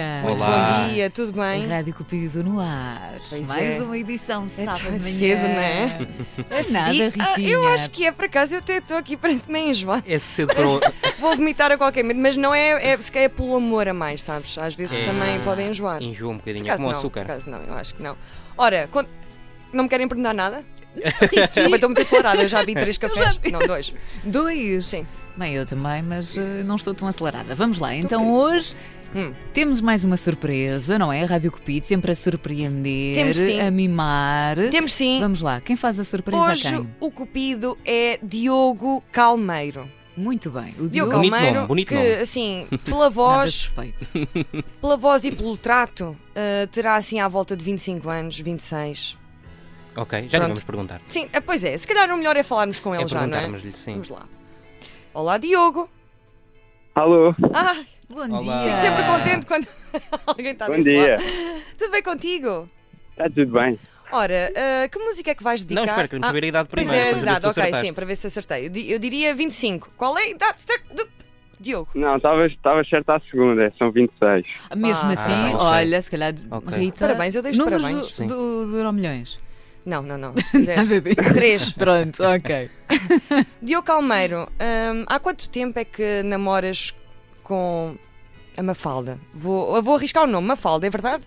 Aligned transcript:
dia. 0.00 0.22
Muito 0.22 0.42
Olá. 0.42 0.82
bom 0.86 0.88
dia, 0.92 1.10
tudo 1.10 1.32
bem? 1.32 1.66
Rádio 1.66 1.94
Cupido 1.94 2.42
no 2.42 2.60
ar. 2.60 3.14
Pois 3.28 3.46
Mais 3.46 3.62
é. 3.78 3.82
uma 3.82 3.96
edição 3.98 4.44
É 4.44 4.48
sábado 4.48 4.82
de 4.82 5.00
manhã. 5.02 5.18
cedo, 5.18 5.42
não 5.42 5.60
é? 5.60 6.06
É 6.50 6.70
nada, 6.70 6.94
E, 6.94 7.02
ah, 7.18 7.34
Ritinha. 7.34 7.48
eu 7.50 7.68
acho 7.68 7.90
que 7.90 8.06
é, 8.06 8.12
por 8.12 8.24
acaso, 8.24 8.54
eu 8.54 8.58
até 8.58 8.78
estou 8.78 8.96
aqui, 8.96 9.16
parece 9.16 9.50
meio 9.50 9.70
enjoado. 9.70 10.02
É 10.06 10.18
cedo 10.18 10.54
para 10.54 10.66
o... 10.66 10.80
Vou 11.20 11.36
vomitar 11.36 11.70
a 11.70 11.76
qualquer 11.78 12.02
momento, 12.02 12.20
mas 12.20 12.36
não 12.36 12.54
é, 12.54 12.92
é 12.92 12.98
se 13.00 13.12
calhar 13.12 13.26
é 13.26 13.28
pelo 13.28 13.54
amor 13.56 13.88
a 13.88 13.94
mais, 13.94 14.22
sabes? 14.22 14.56
Às 14.56 14.74
vezes 14.74 14.98
É. 14.98 15.04
também 15.04 15.40
podem 15.40 15.68
enjoar. 15.68 16.02
Enjoa 16.02 16.30
um 16.32 16.38
Por 16.38 16.38
bocadinho, 16.38 16.64
é 16.64 16.68
acaso 16.68 16.76
como 16.78 16.88
o 16.88 16.92
não, 16.92 16.98
açúcar. 16.98 17.24
por 17.24 17.30
acaso 17.32 17.50
não, 17.50 17.62
eu 17.62 17.74
acho 17.74 17.94
que 17.94 18.02
não. 18.02 18.16
Ora, 18.56 18.88
não 19.72 19.84
me 19.84 19.88
querem 19.90 20.08
perguntar 20.08 20.34
nada? 20.34 20.64
Desculpa, 20.94 21.74
estou 21.76 21.88
muito 21.88 22.00
acelerada, 22.00 22.42
eu 22.42 22.48
já 22.48 22.62
vi 22.64 22.74
três 22.74 22.96
cafés. 22.98 23.36
vi. 23.36 23.52
Não, 23.52 23.60
dois. 23.60 23.94
Dois. 24.24 24.86
Sim. 24.86 25.06
Bem, 25.36 25.54
eu 25.54 25.64
também, 25.64 26.02
mas 26.02 26.36
eh, 26.36 26.62
não 26.64 26.74
estou 26.76 26.92
tão 26.92 27.06
acelerada. 27.06 27.54
Vamos 27.54 27.78
lá. 27.78 27.94
Então 27.94 28.32
hoje 28.34 28.74
Hum. 29.14 29.32
temos 29.52 29.80
mais 29.80 30.04
uma 30.04 30.16
surpresa, 30.16 30.98
não 30.98 31.12
é? 31.12 31.24
Rádio 31.24 31.50
Cupido, 31.50 31.86
sempre 31.86 32.12
a 32.12 32.14
surpreender, 32.14 33.14
Temos 33.16 33.36
sim. 33.36 33.60
a 33.60 33.70
mimar. 33.70 34.56
Temos 34.70 34.92
sim. 34.92 35.18
Vamos 35.20 35.40
lá, 35.40 35.60
quem 35.60 35.74
faz 35.76 35.98
a 35.98 36.04
surpresa 36.04 36.40
a 36.42 36.50
Hoje 36.50 36.68
quem? 36.70 36.94
o 37.00 37.10
cupido 37.10 37.76
é 37.84 38.18
Diogo 38.22 39.02
Calmeiro. 39.10 39.88
Muito 40.16 40.50
bem. 40.50 40.74
O 40.78 40.88
Diogo 40.88 41.12
Bonito 41.12 41.30
Calmeiro, 41.32 41.54
nome, 41.56 41.68
bonito 41.68 41.88
que 41.88 41.94
nome. 41.94 42.14
assim, 42.16 42.66
pela 42.84 43.08
voz, 43.10 43.70
pela 44.80 44.96
voz 44.96 45.24
e 45.24 45.32
pelo 45.32 45.56
trato, 45.56 46.16
eh, 46.34 46.66
terá 46.70 46.96
assim 46.96 47.20
à 47.20 47.26
volta 47.28 47.56
de 47.56 47.64
25 47.64 48.08
anos, 48.08 48.38
26. 48.38 49.16
Ok, 49.96 50.28
já 50.28 50.38
lhe 50.38 50.46
vamos 50.46 50.62
perguntar. 50.62 51.00
Sim, 51.08 51.28
eh, 51.32 51.40
pois 51.40 51.64
é, 51.64 51.76
se 51.76 51.86
calhar 51.86 52.12
o 52.12 52.16
melhor 52.18 52.36
é 52.36 52.42
falarmos 52.42 52.78
com 52.80 52.94
ele 52.94 53.04
é 53.04 53.06
já, 53.06 53.26
não 53.26 53.38
é? 53.38 53.48
sim. 53.72 53.92
Vamos 53.94 54.08
lá. 54.10 54.22
Olá, 55.14 55.38
Diogo. 55.38 55.88
Alô, 56.94 57.34
Ah, 57.54 57.76
Bom 58.10 58.28
Olá. 58.28 58.64
dia. 58.64 58.74
fico 58.74 58.76
sempre 58.86 59.02
contente 59.04 59.46
quando 59.46 59.66
alguém 60.26 60.52
está 60.52 60.66
bom 60.66 60.72
desse 60.74 60.90
dia. 60.90 61.10
lado. 61.16 61.22
Tudo 61.78 61.90
bem 61.92 62.02
contigo? 62.02 62.68
Está 63.12 63.24
tudo 63.30 63.52
bem? 63.52 63.78
Ora, 64.12 64.50
eh, 64.54 64.88
que 64.88 64.98
música 64.98 65.30
é 65.30 65.34
que 65.36 65.42
vais 65.44 65.62
dedicar? 65.62 65.80
Não, 65.82 65.86
espera, 65.88 66.08
queremos 66.08 66.26
Ah, 66.26 66.30
saber 66.30 66.44
a 66.44 66.46
idade 66.48 66.68
Pois 66.72 66.88
primeiro. 66.88 67.08
é, 67.08 67.10
a 67.12 67.14
se 67.16 67.22
idade, 67.22 67.40
tu 67.40 67.48
ok, 67.48 67.62
acertaste. 67.62 67.86
sim, 67.86 67.94
para 67.94 68.06
ver 68.06 68.16
se 68.16 68.26
acertei. 68.26 68.66
Eu, 68.66 68.70
di- 68.70 68.90
eu 68.90 68.98
diria 68.98 69.32
25. 69.34 69.90
Qual 69.96 70.18
é 70.18 70.22
a 70.22 70.28
idade 70.30 70.60
certa 70.60 70.94
de 70.94 71.06
Diogo? 71.60 71.90
Não, 71.94 72.16
estava 72.16 72.46
estava 72.46 72.82
certo 72.84 73.10
à 73.10 73.20
segunda, 73.30 73.72
são 73.78 73.92
26. 73.92 74.44
Mesmo 74.74 75.08
Ah, 75.08 75.12
assim, 75.12 75.54
olha, 75.54 76.02
se 76.02 76.10
calhar, 76.10 76.34
Ok. 76.50 76.76
Rita. 76.76 77.06
Parabéns, 77.06 77.34
eu 77.36 77.42
dei 77.42 77.52
os 77.52 77.58
números 77.58 77.82
parabéns. 77.82 78.02
do, 78.06 78.12
Sim. 78.12 78.26
do, 78.26 78.66
do 78.66 78.76
Euromilhões. 78.78 79.38
Não, 79.86 80.02
não, 80.02 80.18
não. 80.18 80.34
Nada 80.52 80.84
Zero. 80.84 81.00
disso. 81.00 81.34
Três. 81.34 81.70
Pronto, 81.78 82.20
ok. 82.24 82.68
Diogo 83.62 83.86
Calmeiro, 83.86 84.48
hum, 84.60 85.04
há 85.06 85.20
quanto 85.20 85.48
tempo 85.48 85.78
é 85.78 85.84
que 85.84 86.22
namoras 86.24 86.92
com 87.50 87.96
a 88.56 88.62
Mafalda? 88.62 89.18
Vou, 89.34 89.82
vou 89.82 89.96
arriscar 89.96 90.22
o 90.22 90.26
nome, 90.28 90.46
Mafalda, 90.46 90.86
é 90.86 90.90
verdade? 90.90 91.24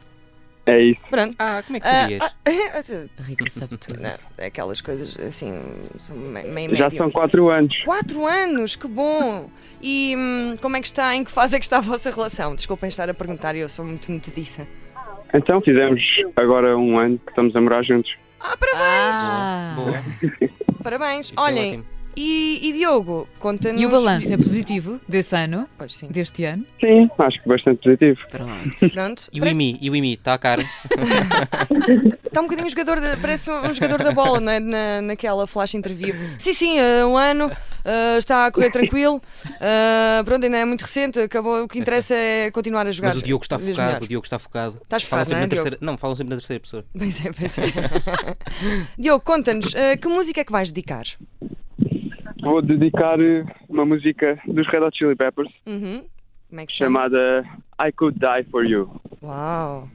É 0.66 0.82
isso. 0.82 1.02
Pronto. 1.10 1.36
Ah, 1.38 1.62
como 1.68 1.76
é 1.76 1.80
que 1.82 1.88
Ah, 1.88 2.02
sabias? 2.02 2.24
ah, 2.24 3.20
A 3.20 3.24
Rita 3.24 3.50
sabe 3.50 3.78
tudo. 3.78 4.02
não, 4.02 4.10
é 4.38 4.46
aquelas 4.46 4.80
coisas 4.80 5.20
assim, 5.20 5.52
meio 6.46 6.74
Já 6.74 6.90
são 6.90 7.12
4 7.12 7.50
anos. 7.50 7.76
Quatro 7.84 8.26
anos, 8.26 8.78
que 8.78 8.88
bom! 8.88 9.50
E 9.82 10.16
hum, 10.18 10.56
como 10.62 10.78
é 10.78 10.80
que 10.80 10.88
está, 10.88 11.14
em 11.14 11.26
que 11.26 11.32
fase 11.32 11.58
é 11.58 11.60
que 11.60 11.66
está 11.66 11.80
a 11.80 11.82
vossa 11.82 12.10
relação? 12.10 12.56
Desculpem 12.56 12.88
estar 12.88 13.10
a 13.10 13.14
perguntar, 13.14 13.56
eu 13.58 13.68
sou 13.68 13.84
muito 13.84 14.10
metediça. 14.10 14.66
Então 15.34 15.60
fizemos 15.60 16.02
agora 16.38 16.78
um 16.78 16.98
ano 16.98 17.20
que 17.20 17.32
estamos 17.32 17.54
a 17.58 17.60
morar 17.60 17.84
juntos. 17.84 18.10
Ah, 18.40 18.56
parabéns! 18.58 19.16
Ah. 19.18 19.74
Boa. 19.76 20.04
Parabéns! 20.82 21.26
Isso 21.28 21.34
é 21.38 21.42
Olhem. 21.42 21.84
E, 22.16 22.60
e 22.70 22.74
Diogo, 22.74 23.28
conta-nos... 23.40 23.82
E 23.82 23.86
o 23.86 23.90
balanço 23.90 24.32
é 24.32 24.38
positivo 24.38 25.00
desse 25.08 25.36
ano, 25.36 25.68
Pois 25.78 25.96
sim, 25.96 26.08
deste 26.08 26.44
ano? 26.46 26.66
Sim, 26.80 27.10
acho 27.18 27.42
que 27.42 27.48
bastante 27.50 27.82
positivo. 27.84 28.20
Pronto. 28.30 28.90
pronto. 28.92 29.24
E 29.34 29.38
o 29.40 29.42
Parece- 29.42 29.56
IMI? 29.62 29.78
E 29.82 29.90
o 29.90 29.96
IMI? 29.96 30.14
Está 30.14 30.38
caro? 30.38 30.62
Está 32.24 32.40
um 32.42 32.44
bocadinho 32.44 32.70
jogador, 32.70 33.00
de- 33.00 33.18
parece 33.18 33.52
um, 33.52 33.74
jogador 33.74 34.04
da 34.04 34.12
bola, 34.12 34.40
não 34.40 34.52
é? 34.52 34.60
Na, 34.60 35.02
naquela 35.02 35.46
flash 35.48 35.74
interview. 35.76 36.16
Sim, 36.38 36.54
sim, 36.54 36.80
eh, 36.80 37.06
um 37.06 37.18
ano, 37.18 37.52
eh, 37.86 38.18
está 38.18 38.46
a 38.46 38.52
correr 38.52 38.72
tranquilo. 38.72 39.22
eh, 39.60 40.22
pronto, 40.24 40.44
ainda 40.44 40.58
é 40.58 40.66
muito 40.66 40.82
recente, 40.82 41.20
acabou. 41.20 41.64
O 41.64 41.68
que 41.68 41.80
interessa 41.80 42.14
é 42.16 42.52
continuar 42.52 42.88
a 42.88 42.92
jogar. 42.92 43.10
Mas 43.10 43.18
o 43.18 43.22
Diogo 43.22 43.44
está 43.44 43.58
focado, 43.60 44.06
o 44.06 44.08
Diogo 44.08 44.26
está 44.26 44.40
focado. 44.40 44.80
Estás 44.84 45.04
Falam 45.04 45.26
focado, 45.26 45.30
sempre 45.30 45.36
não 45.36 45.38
é, 45.40 45.42
na 45.42 45.48
terceira... 45.50 45.78
Não, 45.82 45.98
falam 45.98 46.16
sempre 46.16 46.30
na 46.32 46.38
terceira 46.38 46.60
pessoa. 46.60 46.86
Pois 46.98 47.26
é, 47.26 47.32
pois 47.32 47.58
é. 47.58 47.64
Diogo, 48.98 49.24
conta-nos, 49.24 49.74
que 50.02 50.08
música 50.08 50.42
é 50.42 50.44
que 50.44 50.52
vais 50.52 50.70
dedicar? 50.72 51.04
Vou 52.44 52.62
dedicar 52.62 53.20
eh, 53.20 53.46
uma 53.70 53.86
música 53.86 54.40
dos 54.48 54.68
Red 54.68 54.80
Hot 54.80 54.98
Chili 54.98 55.16
Peppers 55.16 55.50
Uhum. 55.66 56.04
Como 56.50 56.62
é 56.62 56.66
que 56.66 56.72
se 56.72 56.78
chama? 56.80 57.00
chamada 57.10 57.44
I 57.82 57.92
Could 57.92 58.20
Die 58.20 58.44
For 58.52 58.66
You. 58.66 59.02
Uau! 59.24 59.90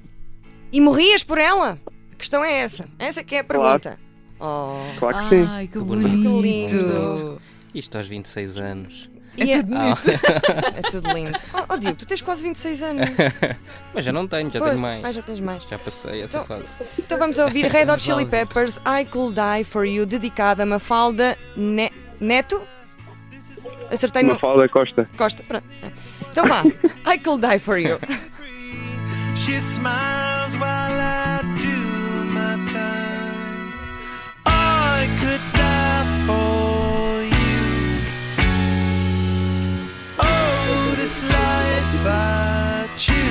E 0.72 0.81
morrias 0.81 1.22
por 1.22 1.38
ela? 1.38 1.78
A 2.12 2.16
questão 2.16 2.42
é 2.44 2.53
essa. 2.60 2.88
Essa 2.98 3.22
que 3.22 3.37
é 3.37 3.41
a 3.41 3.44
Claro. 3.44 3.81
pergunta. 3.81 4.00
Oh. 4.41 4.78
Claro 4.98 5.28
que 5.28 5.37
sim. 5.37 5.47
Ai, 5.48 5.66
que 5.66 5.72
Que 5.75 5.78
bonito. 5.84 6.41
lindo. 6.41 7.41
Isto 7.75 7.97
aos 7.98 8.08
26 8.08 8.58
anos. 8.58 9.10
E 9.37 9.53
É 9.53 9.62
tudo 9.62 9.75
Ah, 9.76 9.94
é 10.75 10.82
tudo 10.91 11.12
lindo. 11.12 11.38
Oh, 11.54 11.75
oh, 11.75 11.76
Diogo, 11.76 11.97
tu 11.97 12.06
tens 12.06 12.22
quase 12.22 12.42
26 12.42 12.82
anos. 12.82 13.08
mas 13.94 14.04
já 14.04 14.12
não 14.12 14.26
tenho, 14.26 14.50
já 14.50 14.58
Pois, 14.58 14.70
tenho 14.72 14.82
mais. 14.82 15.04
Ah, 15.04 15.12
já 15.12 15.22
tens 15.22 15.38
mais. 15.38 15.62
Já 15.62 15.78
passei 15.78 16.22
essa 16.22 16.38
Então- 16.41 16.58
fase. 16.58 16.78
Então 16.98 17.19
vamos 17.19 17.38
ouvir 17.38 17.66
Red 17.66 17.88
Hot 17.92 18.03
Chili. 18.03 18.26
Peppers 18.26 18.78
I 18.78 19.04
Could 19.04 19.34
Die 19.37 19.64
For 19.64 19.84
You, 19.87 20.04
dedicada 20.06 20.64
a 20.64 20.66
Mafalda 20.66 21.37
Ne- 21.56 21.92
Neto? 22.21 22.67
Acertei 23.91 24.23
no... 24.23 24.34
Mafalda 24.34 24.69
Costa. 24.69 25.09
Costa, 25.17 25.43
pronto. 25.43 25.67
Então 26.31 26.47
vá. 26.47 26.62
I 27.06 27.19
Could 27.19 27.41
Die 27.47 27.59
For 27.59 27.79
You. 27.79 27.99
She 29.34 29.61
smiles 29.61 30.56
while 30.56 31.01
I 31.01 31.43
do 31.59 32.25
my 32.25 32.56
time. 32.67 33.73
I 34.45 35.09
could 35.21 35.41
die 35.53 36.05
for 36.27 37.23
you. 37.23 38.03
Oh, 40.19 40.95
this 40.97 41.23
life 41.23 42.06
I 42.06 42.89
choose. 42.97 43.28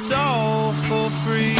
It's 0.00 0.12
all 0.12 0.72
for 0.86 1.10
free. 1.26 1.58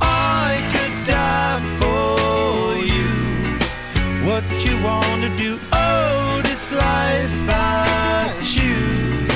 I 0.00 0.58
could 0.72 1.06
die 1.06 1.60
for 1.78 2.74
you. 2.92 3.06
What 4.26 4.42
you 4.64 4.74
wanna 4.82 5.30
do? 5.38 5.56
Oh, 5.72 6.40
this 6.42 6.72
life 6.72 7.48
I 7.48 8.34
choose. 8.42 9.30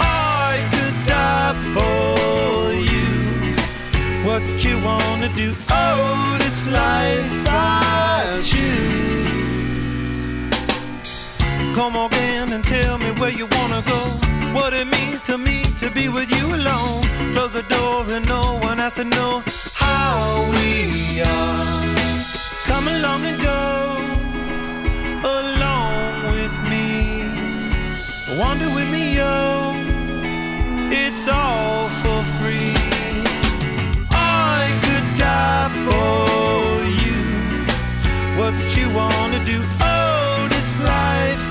I 0.00 0.56
could 0.72 0.96
die 1.06 1.54
for 1.74 2.72
you. 2.92 3.10
What 4.26 4.44
you 4.64 4.80
wanna 4.82 5.28
do? 5.34 5.54
Oh, 5.68 6.36
this 6.38 6.66
life 6.66 7.46
I 7.46 8.40
choose. 8.42 9.28
Come 11.76 11.94
again 11.94 12.54
and 12.54 12.64
tell 12.64 12.96
me 12.96 13.10
where 13.20 13.32
you 13.32 13.46
wanna 13.46 13.82
go. 13.82 14.27
What 14.54 14.72
it 14.72 14.86
means 14.86 15.22
to 15.24 15.36
me 15.36 15.62
to 15.78 15.90
be 15.90 16.08
with 16.08 16.30
you 16.30 16.46
alone. 16.54 17.02
Close 17.34 17.52
the 17.52 17.62
door 17.62 18.04
and 18.08 18.26
no 18.26 18.58
one 18.60 18.78
has 18.78 18.94
to 18.94 19.04
know 19.04 19.42
how 19.74 20.48
we 20.52 21.20
are. 21.20 21.84
Come 22.64 22.88
along 22.88 23.24
and 23.30 23.38
go 23.42 23.64
along 25.40 26.32
with 26.32 26.54
me. 26.70 26.86
Wander 28.38 28.70
with 28.74 28.90
me, 28.90 29.16
yo. 29.16 29.74
It's 30.90 31.28
all 31.28 31.88
for 32.02 32.20
free. 32.38 32.74
I 34.10 34.60
could 34.84 35.06
die 35.18 35.70
for 35.86 36.18
you. 37.04 37.20
What 38.38 38.54
you 38.76 38.88
wanna 38.90 39.44
do? 39.44 39.58
Oh, 39.80 40.48
do? 40.50 41.47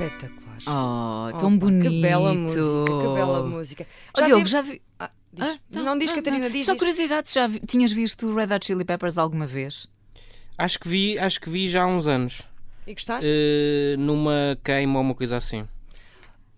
Espetacular. 0.00 0.58
Oh, 0.66 1.38
tão 1.38 1.58
bonito. 1.58 1.90
Que 1.90 2.00
bela 2.02 2.34
música, 2.34 2.60
que 2.60 3.14
bela 3.14 3.42
música. 3.42 3.86
Oh, 4.16 4.20
Já 4.20 4.26
Diogo, 4.26 4.40
tive- 4.44 4.50
já 4.50 4.62
vi. 4.62 4.82
Ah, 4.98 5.10
diz. 5.32 5.46
Ah, 5.46 5.58
não, 5.70 5.98
diz, 5.98 6.12
Catarina, 6.12 6.48
diz. 6.50 6.66
Só 6.66 6.72
diz. 6.72 6.78
curiosidade, 6.78 7.32
já 7.32 7.46
vi- 7.46 7.60
tinhas 7.60 7.92
visto 7.92 8.32
Red 8.34 8.54
Hot 8.54 8.64
Chili 8.66 8.84
Peppers 8.84 9.18
alguma 9.18 9.46
vez? 9.46 9.88
Acho 10.56 10.78
que 10.78 10.88
vi, 10.88 11.18
acho 11.18 11.40
que 11.40 11.50
vi 11.50 11.68
já 11.68 11.82
há 11.82 11.86
uns 11.86 12.06
anos. 12.06 12.42
E 12.86 12.92
gostaste? 12.94 13.30
Eh, 13.30 13.96
numa 13.98 14.58
queima 14.64 14.98
ou 14.98 15.04
uma 15.04 15.14
coisa 15.14 15.36
assim. 15.36 15.66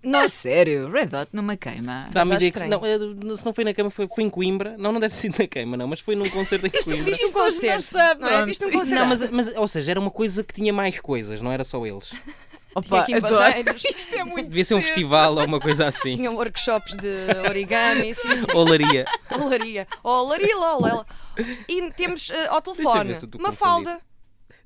Não, 0.03 0.27
sério, 0.31 0.91
Red 0.91 1.15
Hot 1.15 1.29
numa 1.33 1.57
queima. 1.59 2.09
Dá-me 2.11 2.35
ideia 2.37 2.51
que 2.51 2.59
se 2.59 2.65
estranho. 2.67 2.71
não, 3.21 3.33
eh, 3.33 3.37
se 3.37 3.45
não 3.45 3.53
foi 3.53 3.65
na 3.65 3.75
queima, 3.75 3.91
foi, 3.91 4.09
foi 4.09 4.25
em 4.25 4.31
Coimbra. 4.31 4.75
Não, 4.79 4.93
não 4.93 5.01
deve 5.01 5.13
sido 5.13 5.39
na 5.39 5.47
queima, 5.47 5.77
não, 5.77 5.87
mas 5.87 6.01
foi 6.01 6.15
num 6.17 6.29
concerto 6.31 6.67
em 6.67 6.71
Coimbra. 6.73 7.05
Viste 7.05 7.25
um 7.27 7.29
não 7.29 7.35
concerto. 7.45 7.95
Não 8.19 8.29
é? 8.29 8.47
Viste 8.47 8.65
um 8.65 8.69
Isso 8.69 8.79
concerto. 8.79 9.03
Não, 9.05 9.09
mas, 9.09 9.31
mas, 9.31 9.57
ou 9.57 9.69
seja, 9.69 9.91
era 9.91 10.01
uma 10.01 10.11
coisa 10.11 10.43
que 10.43 10.55
tinha 10.55 10.73
mais 10.73 10.99
coisas, 11.01 11.43
não 11.43 11.53
era 11.53 11.65
só 11.65 11.85
eles. 11.85 12.15
Opa, 12.75 13.01
aqui 13.01 13.15
adoro. 13.15 13.37
barreiras. 13.37 13.83
Isto 13.85 14.15
é 14.15 14.25
muito 14.25 14.49
Devia 14.49 14.65
ser 14.65 14.75
um 14.75 14.79
cedo. 14.79 14.87
festival 14.89 15.35
ou 15.37 15.45
uma 15.45 15.61
coisa 15.61 15.87
assim. 15.87 16.17
Tinham 16.17 16.35
workshops 16.37 16.97
de 16.97 17.49
origami, 17.49 18.15
sim, 18.15 18.29
sim. 18.45 18.47
Olaria. 18.55 19.05
Olaria. 19.31 19.87
Olaria, 20.03 20.57
Lola. 20.57 21.07
E 21.69 21.91
temos 21.93 22.31
eh, 22.31 22.47
ao 22.49 22.61
telefone 22.63 23.05
ver 23.13 23.15
se 23.17 23.25
eu 23.25 23.27
estou 23.27 23.41
Mafalda. 23.41 24.01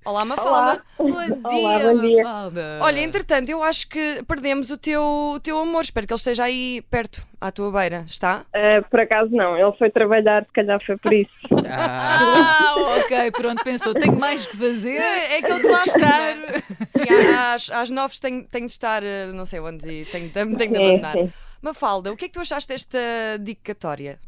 Olá, 0.04 0.22
Mafalda. 0.24 0.82
Bom 0.98 1.10
dia, 1.50 1.58
Olá, 1.58 1.78
bom 1.78 2.00
dia. 2.00 2.22
Mafalda. 2.24 2.78
Olha, 2.82 3.00
entretanto, 3.00 3.48
eu 3.48 3.62
acho 3.62 3.88
que 3.88 4.22
perdemos 4.28 4.70
o 4.70 4.76
teu, 4.76 5.02
o 5.02 5.40
teu 5.40 5.58
amor. 5.58 5.82
Espero 5.82 6.06
que 6.06 6.12
ele 6.12 6.18
esteja 6.18 6.44
aí 6.44 6.82
perto, 6.90 7.26
à 7.40 7.50
tua 7.50 7.70
beira. 7.72 8.04
Está? 8.06 8.44
Eh, 8.52 8.82
por 8.82 9.00
acaso 9.00 9.30
não, 9.34 9.56
ele 9.56 9.72
foi 9.78 9.90
trabalhar, 9.90 10.44
se 10.44 10.52
calhar 10.52 10.78
foi 10.84 10.96
por 10.98 11.12
isso. 11.12 11.30
Ah, 11.66 12.74
Ah, 12.76 12.98
ok, 12.98 13.30
pronto, 13.32 13.64
pensou, 13.64 13.94
tenho 13.94 14.18
mais 14.18 14.46
que 14.46 14.56
fazer. 14.56 14.96
É, 14.96 15.34
é 15.34 15.38
aquele 15.38 15.60
clássico. 15.60 15.98
estar. 15.98 16.36
não 16.36 16.44
é? 16.48 16.58
Sim, 16.90 17.26
às, 17.54 17.70
às 17.70 17.90
nove 17.90 18.14
tenho, 18.20 18.44
tenho 18.46 18.66
de 18.66 18.72
estar, 18.72 19.02
eh, 19.02 19.26
não 19.32 19.44
sei 19.44 19.60
onde, 19.60 19.88
e 19.90 20.04
tenho, 20.04 20.30
tenho, 20.30 20.56
tenho 20.56 20.70
de 20.72 20.76
Sim, 20.78 20.84
abandonar. 20.84 21.12
sim. 21.12 21.32
Mafalda, 21.62 22.12
o 22.12 22.16
que 22.16 22.26
é 22.26 22.28
que 22.28 22.34
tu 22.34 22.40
achaste 22.40 22.68
desta 22.68 22.98
dedicatória? 23.38 24.18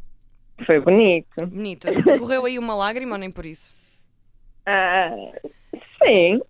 Foi 0.64 0.80
bonito. 0.80 1.46
Bonito. 1.46 1.86
Correu 2.18 2.46
aí 2.46 2.58
uma 2.58 2.74
lágrima 2.74 3.12
ou 3.12 3.18
nem 3.18 3.30
por 3.30 3.44
isso? 3.44 3.74
Ah, 4.64 5.10
sim, 6.06 6.40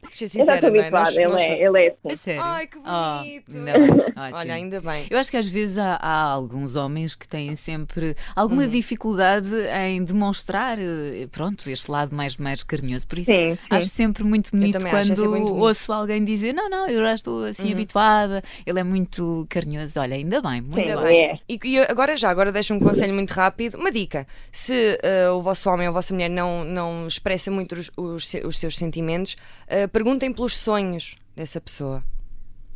Podes 0.00 0.16
ser 0.18 0.24
eu 0.24 0.46
já 0.46 0.56
sincera, 0.60 0.70
não 0.70 0.76
é? 0.76 0.86
ele, 1.16 1.42
é, 1.42 1.64
ele 1.64 1.78
é 1.78 1.88
assim. 1.88 1.98
É 2.04 2.16
sério? 2.16 2.42
Ai, 2.42 2.66
que 2.66 2.78
Ah, 2.84 3.18
bonito. 3.22 3.50
ótimo. 3.50 4.36
Olha, 4.36 4.54
ainda 4.54 4.80
bem. 4.80 5.06
Eu 5.10 5.18
acho 5.18 5.30
que 5.30 5.36
às 5.36 5.46
vezes 5.46 5.78
há, 5.78 5.96
há 5.96 6.22
alguns 6.22 6.74
homens 6.76 7.14
que 7.14 7.26
têm 7.26 7.56
sempre 7.56 8.16
alguma 8.36 8.66
dificuldade 8.68 9.48
em 9.88 10.04
demonstrar, 10.04 10.78
eh, 10.78 11.26
pronto, 11.30 11.68
este 11.68 11.90
lado 11.90 12.14
mais, 12.14 12.36
mais 12.36 12.62
carinhoso. 12.62 13.06
Por 13.06 13.18
isso, 13.18 13.32
Sim, 13.32 13.54
sim. 13.54 13.58
acho 13.70 13.88
sempre 13.88 14.22
muito 14.24 14.50
bonito 14.52 14.78
quando 14.78 14.86
é 14.86 15.04
muito 15.04 15.28
bonito. 15.28 15.56
ouço 15.56 15.92
alguém 15.92 16.24
dizer: 16.24 16.52
Não, 16.52 16.68
não, 16.68 16.88
eu 16.88 17.00
já 17.02 17.14
estou 17.14 17.44
assim 17.44 17.72
habituada, 17.72 18.42
ele 18.64 18.78
é 18.78 18.84
muito 18.84 19.46
carinhoso. 19.48 19.98
Olha, 20.00 20.14
ainda 20.14 20.40
bem, 20.40 20.60
muito 20.60 20.88
Sim, 20.88 20.96
bem. 20.96 21.24
é. 21.24 21.38
E, 21.48 21.58
e 21.64 21.78
agora 21.80 22.16
já, 22.16 22.30
agora 22.30 22.52
deixo 22.52 22.72
um 22.74 22.78
conselho 22.78 23.14
muito 23.14 23.30
rápido. 23.32 23.76
Uma 23.78 23.90
dica: 23.90 24.26
se 24.52 24.98
eh, 25.02 25.28
o 25.30 25.40
vosso 25.42 25.68
homem 25.70 25.88
ou 25.88 25.92
a 25.92 25.94
vossa 25.94 26.14
mulher 26.14 26.30
não, 26.30 26.64
não 26.64 27.06
expressa 27.06 27.50
muito 27.50 27.74
os, 27.74 27.90
os 27.96 28.32
os 28.44 28.58
seus 28.58 28.71
sentimentos, 28.76 29.36
eh, 29.66 29.86
perguntem 29.86 30.32
pelos 30.32 30.56
sonhos 30.56 31.16
dessa 31.36 31.60
pessoa. 31.60 32.02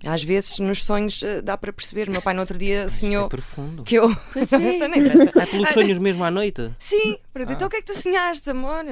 Às 0.05 0.23
vezes, 0.23 0.59
nos 0.59 0.85
sonhos, 0.85 1.23
eh, 1.23 1.41
dá 1.41 1.57
para 1.57 1.73
perceber. 1.73 2.09
O 2.09 2.13
meu 2.13 2.21
pai, 2.23 2.35
no 2.35 2.41
outro 2.41 2.59
dia, 2.59 2.83
é 2.83 2.89
sonhou 2.89 3.29
profundo. 3.29 3.83
que 3.83 3.95
eu. 3.97 4.15
Pois 4.33 4.53
é. 4.53 4.59
Ah, 5.43 5.47
pelos 5.47 5.71
sonhos 5.71 5.99
mesmo 5.99 6.23
à 6.23 6.31
noite? 6.31 6.71
Sim, 6.79 7.17
pronto. 7.33 7.53
então 7.53 7.67
o 7.67 7.71
que 7.71 7.77
é 7.77 7.81
que 7.81 7.93
tu 7.93 7.99
sonhaste, 7.99 8.49
amor? 8.51 8.85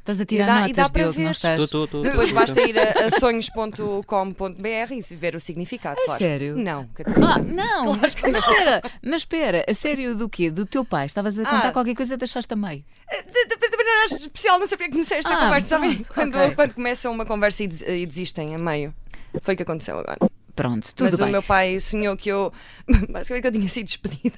Estás 0.00 0.18
a 0.18 0.22
E 0.22 0.26
tirar 0.26 0.46
dá- 0.46 0.56
e 0.56 0.60
notas, 0.60 0.76
dá 0.76 0.88
para 0.88 1.02
Diogo, 1.02 1.18
não 1.18 1.24
ver. 1.26 1.30
estás? 1.32 1.60
Estou, 1.62 1.84
estou, 1.84 2.00
estou. 2.00 2.02
Depois 2.02 2.32
basta 2.32 2.60
ir 2.62 2.76
a, 2.78 3.06
a 3.06 3.10
sonhos.com.br 3.20 4.92
e 4.92 5.14
ver 5.14 5.34
o 5.36 5.40
significado. 5.40 6.00
É 6.00 6.04
claro. 6.04 6.18
sério? 6.18 6.56
Não, 6.56 6.86
Catarina. 6.88 7.34
Ah, 7.34 7.38
não, 7.38 7.94
mas, 8.00 8.14
mas 8.14 8.36
espera, 8.44 8.82
mas 9.02 9.20
espera, 9.22 9.64
a 9.68 9.74
sério 9.74 10.16
do 10.16 10.28
quê? 10.28 10.50
Do 10.50 10.64
teu 10.66 10.84
pai? 10.84 11.06
Estavas 11.06 11.38
a 11.38 11.44
contar 11.44 11.68
Ah. 11.68 11.72
qualquer 11.72 11.94
coisa 11.94 12.14
e 12.14 12.16
deixaste 12.16 12.52
a 12.52 12.56
meio. 12.56 12.82
Não 14.00 14.06
era 14.06 14.14
especial, 14.24 14.58
não 14.58 14.66
sabia 14.66 14.86
que 14.86 14.92
comecei 14.92 15.18
esta 15.18 15.34
Ah, 15.34 15.44
conversa, 15.44 15.68
sabem? 15.68 15.94
pronto, 15.96 16.12
Quando, 16.14 16.34
ok. 16.36 16.54
quando 16.54 16.74
começam 16.74 17.12
uma 17.12 17.26
conversa 17.26 17.62
e, 17.64 17.66
des- 17.66 17.82
e 17.82 18.06
desistem 18.06 18.54
a 18.54 18.58
meio. 18.58 18.94
Foi 19.42 19.54
o 19.54 19.56
que 19.56 19.62
aconteceu 19.62 19.98
agora. 19.98 20.18
Pronto, 20.56 20.94
tudo 20.94 21.10
Mas 21.12 21.18
bem. 21.20 21.28
o 21.28 21.30
meu 21.30 21.42
pai 21.42 21.80
sonhou 21.80 22.14
que 22.16 22.28
eu. 22.28 22.52
Basicamente 23.08 23.42
que 23.42 23.48
eu 23.48 23.52
tinha 23.52 23.68
sido 23.68 23.86
despedida. 23.86 24.36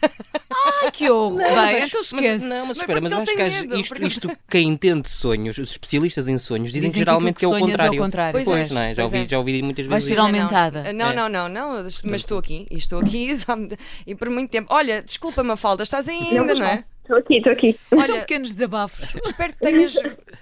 Ai, 0.84 0.90
que 0.92 1.10
horror! 1.10 1.38
Não, 1.40 1.48
Bem, 1.48 1.54
mas- 1.56 1.84
então 1.88 2.00
mas- 2.00 2.12
esquece. 2.12 2.44
não, 2.46 2.58
mas 2.58 2.68
Mas 2.68 2.78
espera, 2.78 3.00
mas 3.00 3.12
acho 3.12 3.24
que 3.24 3.36
medo, 3.36 3.76
isto, 3.80 3.88
porque- 3.88 4.06
isto, 4.06 4.38
quem 4.48 4.68
entende 4.68 5.02
de 5.02 5.08
sonhos, 5.08 5.58
os 5.58 5.70
especialistas 5.70 6.28
em 6.28 6.38
sonhos, 6.38 6.68
dizem, 6.70 6.90
que 6.90 6.94
Dizem 6.94 6.98
geralmente 7.06 7.34
que 7.34 7.38
que 7.40 7.44
é 7.46 7.48
o 7.48 7.52
sonhas 7.52 7.70
contrário. 7.70 7.94
é 7.96 7.98
o 8.00 8.04
contrário. 8.04 8.32
Pois 8.34 8.44
Pois, 8.44 8.70
é, 8.70 8.74
não 8.74 8.80
é? 8.82 8.88
Já 8.94 9.02
pois 9.02 9.12
ouvi, 9.14 9.24
é. 9.24 9.28
já 9.28 9.38
ouvi 9.38 9.62
muitas 9.62 9.86
vezes 9.86 10.04
ser 10.04 10.12
isso. 10.14 10.22
aumentada. 10.22 10.92
Não, 10.92 11.08
É. 11.10 11.14
não, 11.14 11.28
não, 11.28 11.48
não, 11.48 11.72
mas 12.04 12.20
estou 12.20 12.38
aqui. 12.38 12.66
E 12.70 12.76
estou 12.76 13.00
aqui 13.00 13.36
sabe, 13.38 13.76
e 14.06 14.14
por 14.14 14.28
muito 14.30 14.50
tempo. 14.50 14.68
Olha, 14.72 15.02
desculpa, 15.02 15.42
Mafalda, 15.42 15.82
estás 15.82 16.08
aí 16.08 16.18
ainda, 16.38 16.54
não 16.54 16.66
é? 16.66 16.84
Estou 17.12 17.18
aqui, 17.18 17.36
estou 17.36 17.52
aqui. 17.52 17.78
São 17.90 17.98
Olha, 17.98 18.20
pequenos 18.20 18.54
desabafos. 18.54 19.06
espero 19.22 19.52
que 19.52 19.58
tenhas 19.58 19.94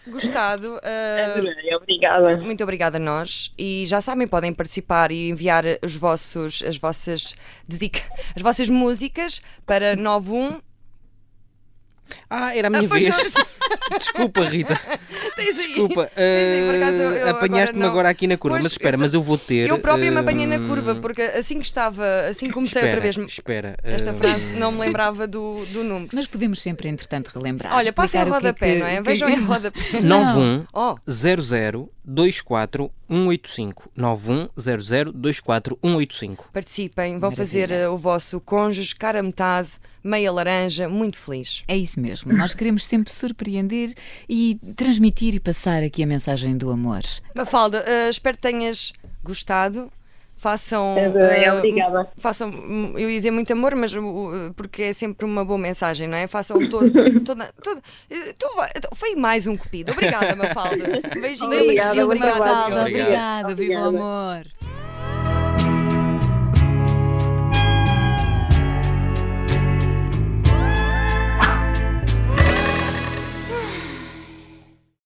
gostado. 0.07 0.79
ah, 0.85 1.33
Adorei, 1.35 1.75
Obrigada. 1.75 2.37
Muito 2.37 2.63
obrigada 2.63 2.97
a 2.97 3.01
nós 3.01 3.51
e 3.59 3.85
já 3.87 4.01
sabem, 4.01 4.29
podem 4.29 4.53
participar 4.53 5.11
e 5.11 5.31
enviar 5.31 5.65
os 5.83 5.97
vossos, 5.97 6.63
as 6.63 6.77
vossas 6.77 7.35
dedica, 7.67 8.01
as 8.37 8.43
vossas 8.43 8.69
músicas 8.69 9.43
para 9.67 9.97
91. 9.97 10.61
Ah, 12.29 12.57
era 12.57 12.69
a 12.69 12.71
minha 12.71 12.83
Ah, 12.91 12.95
vez. 12.95 13.09
não, 13.35 13.47
Desculpa, 13.99 14.43
Rita. 14.45 14.79
tens 15.37 15.59
aí. 15.59 15.67
Desculpa. 15.69 16.07
Tens 16.07 16.19
aí, 16.19 16.67
por 16.67 16.75
acaso, 16.77 16.97
eu- 16.97 17.13
eu 17.15 17.27
ah, 17.27 17.31
Apanhaste-me 17.31 17.81
não. 17.81 17.89
agora 17.89 18.09
aqui 18.09 18.27
na 18.27 18.37
curva. 18.37 18.57
Pois, 18.57 18.65
mas 18.65 18.73
espera, 18.73 18.97
eu- 18.97 19.01
mas 19.01 19.15
eu 19.15 19.23
vou 19.23 19.37
ter. 19.39 19.69
Eu 19.69 19.79
própria 19.79 20.11
me 20.11 20.17
ah, 20.17 20.21
apanhei 20.21 20.47
na 20.47 20.59
curva 20.61 20.95
porque 20.95 21.23
assim 21.23 21.59
que 21.59 21.65
estava, 21.67 22.05
assim 22.29 22.47
que 22.49 22.53
comecei 22.53 22.81
espera, 22.83 22.97
outra 22.97 23.01
vez 23.13 23.31
Espera. 23.33 23.77
esta 23.83 24.11
ah, 24.11 24.15
frase, 24.15 24.45
não 24.59 24.73
me 24.73 24.81
lembrava 24.81 25.27
do, 25.27 25.65
do 25.67 25.83
número. 25.85 26.11
Mas 26.13 26.27
podemos 26.27 26.61
sempre, 26.63 26.89
entretanto, 26.89 27.29
relembrar. 27.35 27.75
Olha, 27.75 27.93
passem 27.93 28.21
a 28.21 28.25
que 28.25 28.31
é 28.31 28.35
rodapé, 28.35 28.73
que- 28.75 28.79
não 28.81 28.87
é? 28.87 28.97
que- 28.97 29.03
Vejam 29.03 29.29
em 29.29 29.41
rodapé. 29.45 30.01
91 30.01 30.65
Oh, 30.73 30.97
00 31.09 31.91
24 32.05 32.91
185 33.09 33.91
91 33.95 34.49
00 34.59 35.13
24 35.15 35.79
185 35.83 36.49
participem, 36.53 37.13
vão 37.19 37.31
Maravilha. 37.31 37.37
fazer 37.37 37.71
eh, 37.71 37.89
o 37.89 37.97
vosso 37.97 38.41
cônjuge, 38.41 38.95
cara 38.95 39.23
metade, 39.23 39.71
meia 40.03 40.33
laranja, 40.33 40.89
muito 40.89 41.17
feliz. 41.19 41.63
É 41.69 41.77
isso 41.77 42.01
mesmo. 42.01 42.33
Nós 42.33 42.55
queremos 42.55 42.87
sempre 42.87 43.13
surpreender 43.13 43.95
e 44.29 44.59
transmitir 44.77 45.35
e 45.35 45.41
passar 45.41 45.83
aqui 45.83 46.03
a 46.03 46.07
mensagem 46.07 46.57
do 46.57 46.71
amor. 46.71 47.03
Mafalda, 47.35 47.85
eh, 47.87 48.11
espero 48.11 48.37
que 48.37 48.43
tenhas 48.43 48.93
gostado. 49.23 49.91
Façam. 50.41 50.97
Adorei, 50.97 51.45
eh, 51.45 51.53
obrigada. 51.53 52.09
Façam, 52.17 52.49
hum, 52.49 52.95
eu 52.97 53.11
ia 53.11 53.17
dizer 53.19 53.31
muito 53.31 53.53
amor, 53.53 53.75
mas 53.75 53.95
uh, 53.95 54.55
porque 54.57 54.85
é 54.85 54.93
sempre 54.95 55.27
uma 55.27 55.45
boa 55.45 55.59
mensagem, 55.59 56.09
não 56.09 56.17
é? 56.17 56.27
Façam 56.27 56.67
todo. 56.71 56.91
toda, 57.23 57.53
toda, 57.63 57.83
eh, 58.09 58.33
tu 58.33 58.49
foi 58.95 59.15
mais 59.17 59.47
um 59.47 59.55
cupido. 59.55 59.93
Obrigada, 59.93 60.35
Mafalda. 60.35 61.03
Beijinho, 61.21 61.53
Obrigada, 61.53 61.91
beijinho, 61.91 62.05
obrigada, 62.07 62.39
obrigada. 62.39 62.39
Mafalda, 62.39 62.71
Diogo. 62.71 62.81
Obrigado. 62.81 63.51
obrigada. 63.51 63.55
Viva 63.55 63.81
o 63.81 63.89
Obrigada. 63.89 63.89
amor. 63.89 64.60